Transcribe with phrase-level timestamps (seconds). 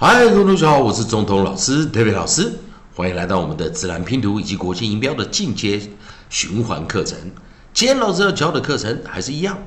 [0.00, 2.56] 嗨，各位同学好，我是总统老师特别老师，
[2.94, 5.90] 欢迎来到我们的自然拼读以及国际音标的进阶
[6.30, 7.18] 循环课程。
[7.74, 9.58] 今天老师要教的课程还是一样，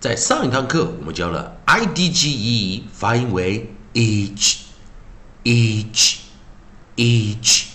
[0.00, 4.62] 在上一堂课我们教了 i d g e 发音为 each
[5.44, 6.16] each
[6.96, 7.66] each，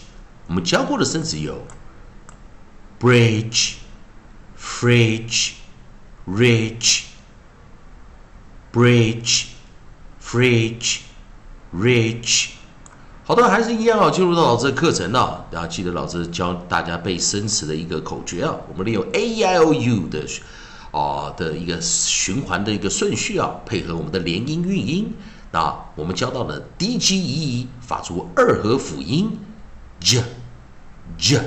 [0.47, 1.65] 我们教过的生词有
[2.99, 3.75] bridge
[4.59, 5.51] fridge
[6.27, 7.03] rich
[8.73, 9.45] bridge
[10.21, 10.97] fridge
[11.75, 12.49] rich，
[13.25, 20.23] 好的，还是一样啊，进入到老师的课程啊，然后记得老师教大家背生词的一个口诀啊，我们利用 a e i o u 的
[20.91, 25.13] 啊的一个循环的一个顺序啊，配合我们的连音韵音，
[25.51, 29.31] 那我们教到了 d g e 发出二合辅音
[29.99, 30.23] j
[31.17, 31.41] j，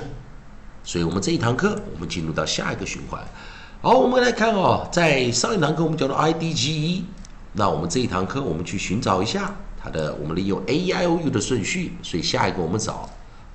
[0.82, 3.22] 所以我们这一堂课我们进入到下一个循环。
[3.82, 7.04] 好，我们来看哦，在上一堂课我们教到 i d g e，
[7.52, 9.54] 那我们这一堂课我们去寻找一下。
[9.86, 13.08] 它的我们利用 a i o u 的顺序，所以下一个我们找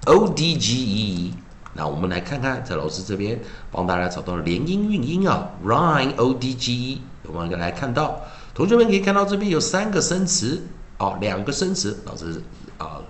[0.05, 1.33] o d g e。
[1.73, 3.37] 那我们来看看，在老师这边
[3.69, 7.01] 帮大家找到了连音韵音啊，rhyme o d g e。
[7.27, 8.21] 我们来看到，
[8.53, 10.65] 同学们可以看到这边有三个生词
[10.99, 12.41] 哦，两个生词，老师
[12.77, 13.01] 啊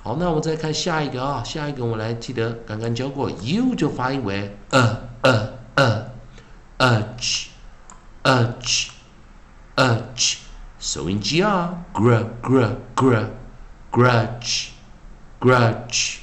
[0.00, 6.07] 好，那我们再看下一个啊，下一个我们来记得刚刚教过，U 就发音为呃呃呃
[6.78, 7.46] ，Urge,
[8.22, 8.88] Urge,
[9.76, 10.36] Urge。
[10.78, 13.26] 收音机啊，Gr, Gr, Gr,
[13.90, 14.68] Grudge,
[15.40, 16.18] Grudge,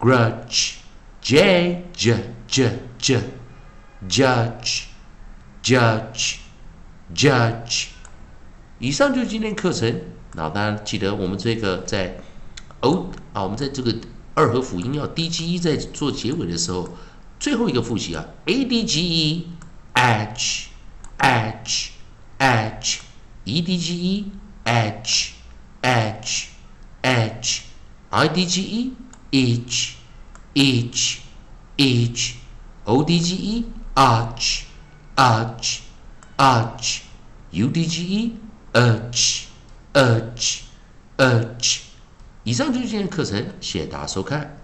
[0.00, 0.74] Grudge,
[1.20, 3.22] J, J, J, J。
[4.06, 4.82] Judge,
[5.62, 6.36] judge,
[7.14, 7.86] judge。
[8.78, 9.98] 以上就是今天课程。
[10.34, 12.18] 那大家记得，我们这个在
[12.80, 13.96] o 啊，我们在这个
[14.34, 16.86] 二合辅音要 d g e 在做结尾的时候，
[17.40, 19.48] 最后一个复习啊，a d g e,
[19.94, 20.70] edge,
[21.18, 21.92] edge,
[22.38, 23.00] edge,
[23.44, 24.32] e d g e,
[24.64, 25.32] edge,
[25.82, 26.48] edge,
[27.02, 27.62] edge,
[28.10, 28.92] i d g e,
[29.30, 29.96] each,
[30.54, 31.20] each,
[31.76, 32.36] each,
[32.84, 33.64] o d g e。
[33.96, 34.64] arch,
[35.14, 35.82] arch,
[36.36, 37.02] arch,
[37.52, 38.36] u d g e,
[38.72, 39.46] urge,
[39.92, 40.62] urge,
[41.16, 41.78] urge。
[42.42, 44.63] 以上就是今天课程，谢谢大家收看。